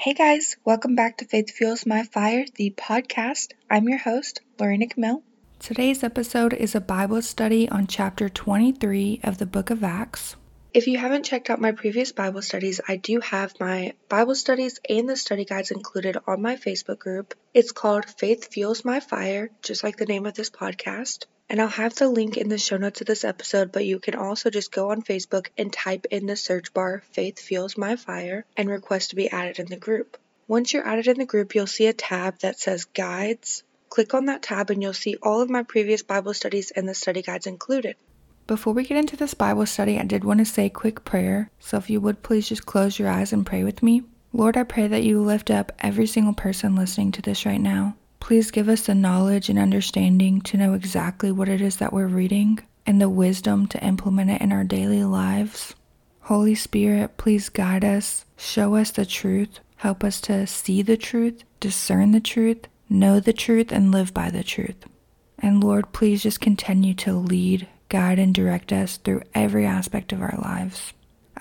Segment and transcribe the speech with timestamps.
[0.00, 3.54] Hey guys, welcome back to Faith Fuels My Fire, the podcast.
[3.68, 5.24] I'm your host, Lorena Camille.
[5.58, 10.36] Today's episode is a Bible study on chapter 23 of the book of Acts.
[10.72, 14.78] If you haven't checked out my previous Bible studies, I do have my Bible studies
[14.88, 17.34] and the study guides included on my Facebook group.
[17.52, 21.24] It's called Faith Fuels My Fire, just like the name of this podcast.
[21.50, 24.14] And I'll have the link in the show notes of this episode, but you can
[24.14, 28.44] also just go on Facebook and type in the search bar Faith Fuels My Fire
[28.56, 30.18] and request to be added in the group.
[30.46, 33.62] Once you're added in the group, you'll see a tab that says Guides.
[33.88, 36.94] Click on that tab and you'll see all of my previous Bible studies and the
[36.94, 37.96] study guides included.
[38.46, 41.50] Before we get into this Bible study, I did want to say a quick prayer.
[41.58, 44.02] So if you would please just close your eyes and pray with me.
[44.32, 47.96] Lord, I pray that you lift up every single person listening to this right now.
[48.28, 52.06] Please give us the knowledge and understanding to know exactly what it is that we're
[52.06, 55.74] reading and the wisdom to implement it in our daily lives.
[56.20, 61.42] Holy Spirit, please guide us, show us the truth, help us to see the truth,
[61.58, 64.84] discern the truth, know the truth, and live by the truth.
[65.38, 70.20] And Lord, please just continue to lead, guide, and direct us through every aspect of
[70.20, 70.92] our lives.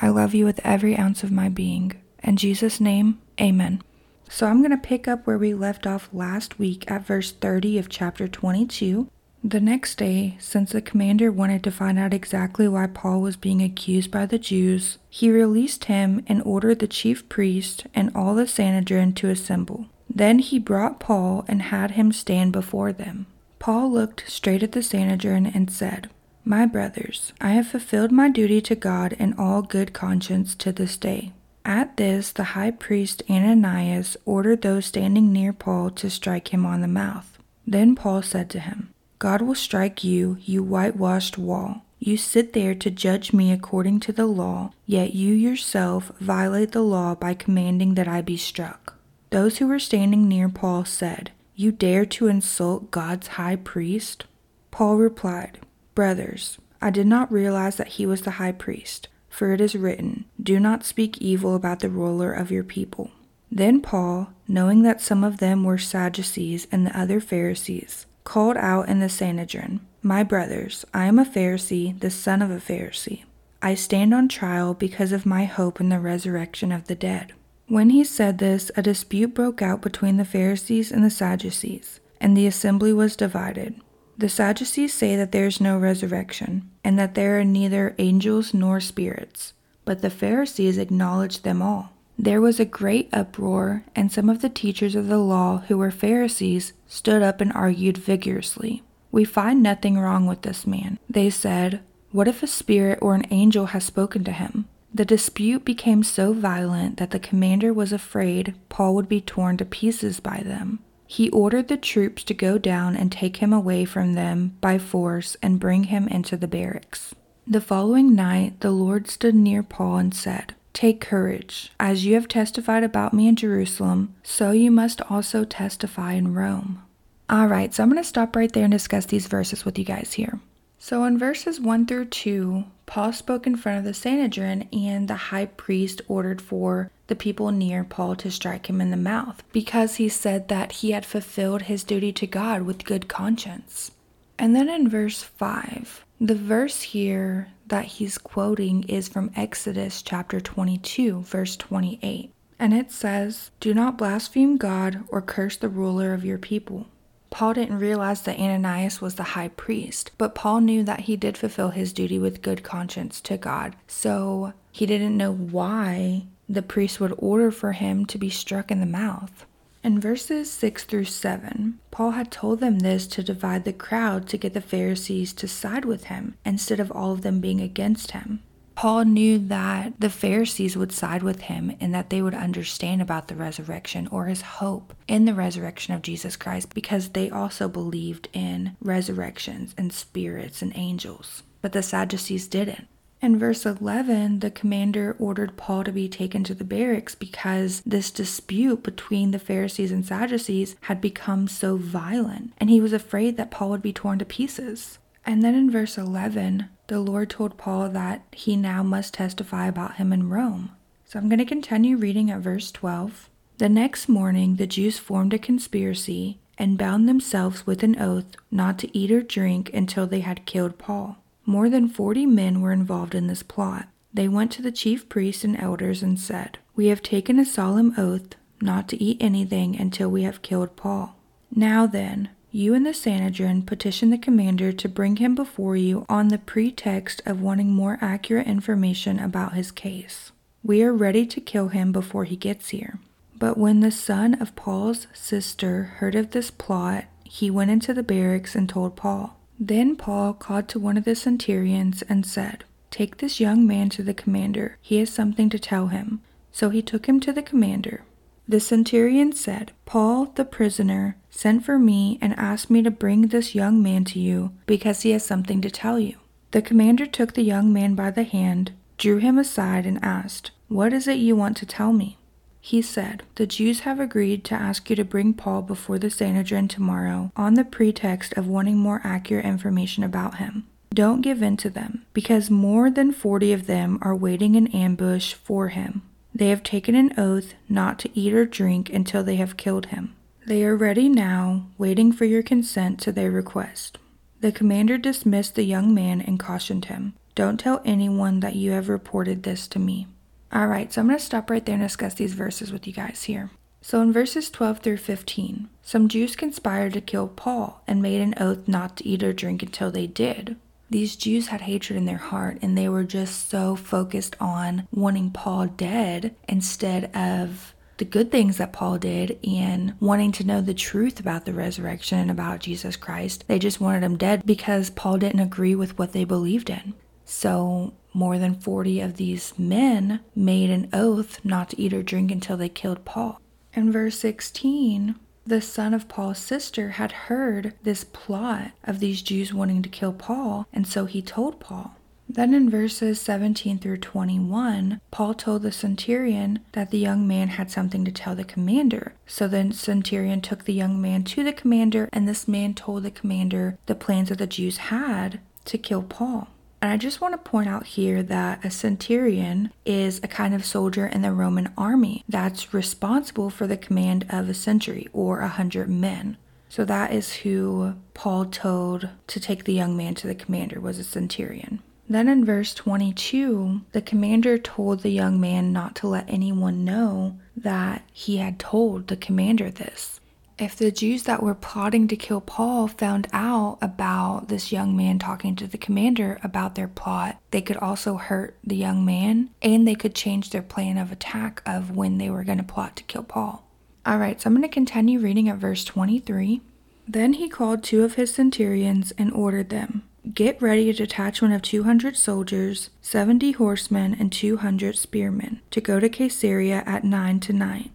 [0.00, 2.00] I love you with every ounce of my being.
[2.22, 3.82] In Jesus' name, amen.
[4.28, 7.78] So I'm going to pick up where we left off last week at verse 30
[7.78, 9.08] of chapter 22.
[9.44, 13.62] The next day, since the commander wanted to find out exactly why Paul was being
[13.62, 18.46] accused by the Jews, he released him and ordered the chief priest and all the
[18.46, 19.86] Sanhedrin to assemble.
[20.12, 23.26] Then he brought Paul and had him stand before them.
[23.58, 26.10] Paul looked straight at the Sanhedrin and said,
[26.48, 30.96] my brothers, I have fulfilled my duty to God in all good conscience to this
[30.96, 31.32] day.
[31.66, 36.80] At this, the high priest Ananias ordered those standing near Paul to strike him on
[36.80, 37.38] the mouth.
[37.66, 41.84] Then Paul said to him, God will strike you, you whitewashed wall.
[41.98, 46.82] You sit there to judge me according to the law, yet you yourself violate the
[46.82, 48.94] law by commanding that I be struck.
[49.30, 54.26] Those who were standing near Paul said, You dare to insult God's high priest?
[54.70, 55.58] Paul replied,
[55.96, 60.24] Brothers, I did not realize that he was the high priest, for it is written,
[60.42, 63.10] Do not speak evil about the ruler of your people.
[63.52, 68.88] Then Paul, knowing that some of them were Sadducees and the other Pharisees, called out
[68.88, 73.24] in the Sanhedrin, My brothers, I am a Pharisee, the son of a Pharisee.
[73.60, 77.34] I stand on trial because of my hope in the resurrection of the dead.
[77.66, 82.34] When he said this, a dispute broke out between the Pharisees and the Sadducees, and
[82.34, 83.78] the assembly was divided.
[84.18, 88.80] The Sadducees say that there is no resurrection, and that there are neither angels nor
[88.80, 89.52] spirits,
[89.84, 91.92] but the Pharisees acknowledge them all.
[92.18, 95.90] There was a great uproar, and some of the teachers of the law who were
[95.90, 98.82] Pharisees stood up and argued vigorously.
[99.12, 100.98] We find nothing wrong with this man.
[101.10, 101.80] They said,
[102.12, 104.66] What if a spirit or an angel has spoken to him?
[104.94, 109.66] The dispute became so violent that the commander was afraid Paul would be torn to
[109.66, 110.78] pieces by them.
[111.06, 115.36] He ordered the troops to go down and take him away from them by force
[115.42, 117.14] and bring him into the barracks.
[117.46, 121.72] The following night, the Lord stood near Paul and said, Take courage.
[121.80, 126.82] As you have testified about me in Jerusalem, so you must also testify in Rome.
[127.30, 129.84] All right, so I'm going to stop right there and discuss these verses with you
[129.84, 130.38] guys here.
[130.78, 135.16] So in verses 1 through 2, Paul spoke in front of the Sanhedrin, and the
[135.16, 139.96] high priest ordered for the people near Paul to strike him in the mouth because
[139.96, 143.90] he said that he had fulfilled his duty to God with good conscience.
[144.38, 150.40] And then in verse 5, the verse here that he's quoting is from Exodus chapter
[150.40, 152.30] 22, verse 28.
[152.58, 156.86] And it says, Do not blaspheme God or curse the ruler of your people.
[157.30, 161.36] Paul didn't realize that Ananias was the high priest, but Paul knew that he did
[161.36, 163.76] fulfill his duty with good conscience to God.
[163.86, 168.80] So he didn't know why the priest would order for him to be struck in
[168.80, 169.44] the mouth.
[169.82, 174.36] In verses 6 through 7, Paul had told them this to divide the crowd to
[174.36, 178.42] get the Pharisees to side with him instead of all of them being against him.
[178.76, 183.28] Paul knew that the Pharisees would side with him and that they would understand about
[183.28, 188.28] the resurrection or his hope in the resurrection of Jesus Christ because they also believed
[188.34, 191.42] in resurrections and spirits and angels.
[191.62, 192.86] But the Sadducees didn't.
[193.22, 198.10] In verse 11, the commander ordered Paul to be taken to the barracks because this
[198.10, 203.50] dispute between the Pharisees and Sadducees had become so violent, and he was afraid that
[203.50, 204.98] Paul would be torn to pieces.
[205.26, 209.96] And then in verse 11, the Lord told Paul that he now must testify about
[209.96, 210.70] him in Rome.
[211.04, 213.28] So I'm going to continue reading at verse 12.
[213.58, 218.78] The next morning, the Jews formed a conspiracy and bound themselves with an oath not
[218.78, 221.18] to eat or drink until they had killed Paul.
[221.44, 223.88] More than 40 men were involved in this plot.
[224.14, 227.94] They went to the chief priests and elders and said, We have taken a solemn
[227.98, 231.16] oath not to eat anything until we have killed Paul.
[231.54, 236.28] Now then, you and the Sanhedrin petition the commander to bring him before you on
[236.28, 240.32] the pretext of wanting more accurate information about his case.
[240.64, 242.98] We are ready to kill him before he gets here.
[243.38, 248.02] But when the son of Paul's sister heard of this plot, he went into the
[248.02, 249.38] barracks and told Paul.
[249.60, 254.02] Then Paul called to one of the centurions and said, Take this young man to
[254.02, 254.78] the commander.
[254.80, 256.22] He has something to tell him.
[256.52, 258.04] So he took him to the commander.
[258.48, 263.54] The centurion said, Paul, the prisoner, sent for me and asked me to bring this
[263.54, 266.16] young man to you because he has something to tell you.
[266.52, 270.92] The commander took the young man by the hand, drew him aside, and asked, What
[270.92, 272.16] is it you want to tell me?
[272.60, 276.66] He said, The Jews have agreed to ask you to bring Paul before the Sanhedrin
[276.66, 280.66] tomorrow on the pretext of wanting more accurate information about him.
[280.92, 285.34] Don't give in to them, because more than forty of them are waiting in ambush
[285.34, 286.02] for him.
[286.34, 290.15] They have taken an oath not to eat or drink until they have killed him.
[290.46, 293.98] They are ready now, waiting for your consent to their request.
[294.40, 298.88] The commander dismissed the young man and cautioned him Don't tell anyone that you have
[298.88, 300.06] reported this to me.
[300.52, 302.92] All right, so I'm going to stop right there and discuss these verses with you
[302.92, 303.50] guys here.
[303.82, 308.34] So in verses 12 through 15, some Jews conspired to kill Paul and made an
[308.38, 310.54] oath not to eat or drink until they did.
[310.88, 315.32] These Jews had hatred in their heart and they were just so focused on wanting
[315.32, 320.74] Paul dead instead of the good things that Paul did and wanting to know the
[320.74, 323.44] truth about the resurrection and about Jesus Christ.
[323.48, 326.94] They just wanted him dead because Paul didn't agree with what they believed in.
[327.24, 332.30] So more than 40 of these men made an oath not to eat or drink
[332.30, 333.40] until they killed Paul.
[333.74, 335.16] In verse 16,
[335.46, 340.12] the son of Paul's sister had heard this plot of these Jews wanting to kill
[340.12, 341.95] Paul, and so he told Paul.
[342.28, 347.70] Then in verses 17 through 21, Paul told the centurion that the young man had
[347.70, 349.14] something to tell the commander.
[349.26, 353.10] So the centurion took the young man to the commander, and this man told the
[353.10, 356.48] commander the plans that the Jews had to kill Paul.
[356.82, 360.64] And I just want to point out here that a centurion is a kind of
[360.64, 365.48] soldier in the Roman army that's responsible for the command of a century or a
[365.48, 366.36] hundred men.
[366.68, 370.98] So that is who Paul told to take the young man to the commander was
[370.98, 371.82] a centurion.
[372.08, 377.38] Then in verse 22, the commander told the young man not to let anyone know
[377.56, 380.20] that he had told the commander this
[380.58, 385.18] if the Jews that were plotting to kill Paul found out about this young man
[385.18, 389.86] talking to the commander about their plot, they could also hurt the young man and
[389.86, 393.04] they could change their plan of attack of when they were going to plot to
[393.04, 393.68] kill Paul.
[394.06, 396.62] All right, so I'm going to continue reading at verse 23.
[397.06, 401.62] Then he called two of his centurions and ordered them Get ready a detachment of
[401.62, 407.92] 200 soldiers, 70 horsemen, and 200 spearmen to go to Caesarea at 9 to night.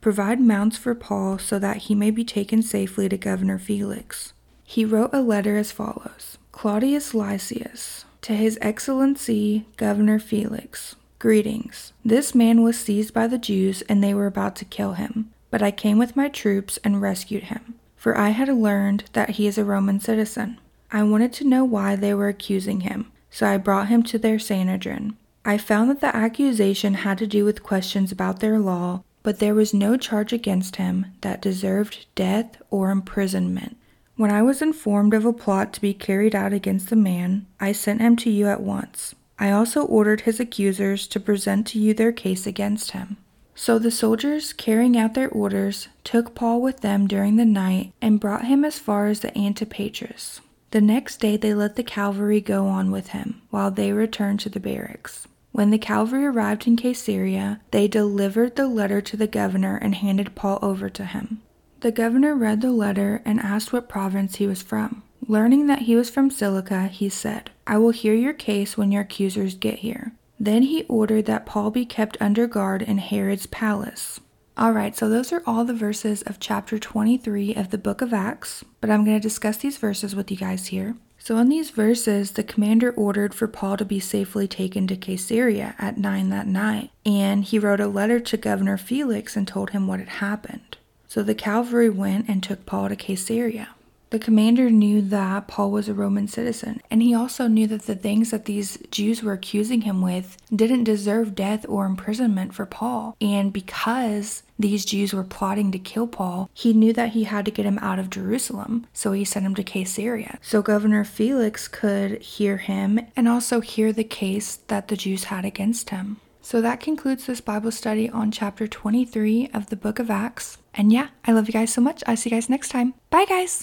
[0.00, 4.32] Provide mounts for Paul so that he may be taken safely to Governor Felix.
[4.62, 10.94] He wrote a letter as follows Claudius Lysias, to His Excellency Governor Felix.
[11.18, 11.92] Greetings.
[12.04, 15.62] This man was seized by the Jews and they were about to kill him, but
[15.62, 19.58] I came with my troops and rescued him, for I had learned that he is
[19.58, 20.58] a Roman citizen.
[20.92, 24.38] I wanted to know why they were accusing him, so I brought him to their
[24.38, 25.16] Sanhedrin.
[25.44, 29.54] I found that the accusation had to do with questions about their law but there
[29.54, 33.76] was no charge against him that deserved death or imprisonment.
[34.16, 37.72] When I was informed of a plot to be carried out against the man, I
[37.72, 39.14] sent him to you at once.
[39.38, 43.16] I also ordered his accusers to present to you their case against him.
[43.54, 48.20] So the soldiers, carrying out their orders, took Paul with them during the night and
[48.20, 50.40] brought him as far as the Antipatris.
[50.72, 54.48] The next day they let the cavalry go on with him, while they returned to
[54.48, 55.28] the barracks.
[55.52, 60.34] When the cavalry arrived in Caesarea, they delivered the letter to the governor and handed
[60.34, 61.42] Paul over to him.
[61.80, 65.02] The governor read the letter and asked what province he was from.
[65.28, 69.02] Learning that he was from Cilicia, he said, I will hear your case when your
[69.02, 70.12] accusers get here.
[70.40, 74.20] Then he ordered that Paul be kept under guard in Herod's palace.
[74.58, 78.62] Alright, so those are all the verses of chapter 23 of the book of Acts,
[78.82, 80.94] but I'm going to discuss these verses with you guys here.
[81.18, 85.74] So, in these verses, the commander ordered for Paul to be safely taken to Caesarea
[85.78, 89.86] at 9 that night, and he wrote a letter to Governor Felix and told him
[89.86, 90.76] what had happened.
[91.08, 93.68] So the cavalry went and took Paul to Caesarea.
[94.12, 97.94] The commander knew that Paul was a Roman citizen, and he also knew that the
[97.94, 103.16] things that these Jews were accusing him with didn't deserve death or imprisonment for Paul.
[103.22, 107.50] And because these Jews were plotting to kill Paul, he knew that he had to
[107.50, 110.38] get him out of Jerusalem, so he sent him to Caesarea.
[110.42, 115.46] So Governor Felix could hear him and also hear the case that the Jews had
[115.46, 116.20] against him.
[116.42, 120.58] So that concludes this Bible study on chapter 23 of the book of Acts.
[120.74, 122.02] And yeah, I love you guys so much.
[122.06, 122.92] I'll see you guys next time.
[123.08, 123.60] Bye, guys.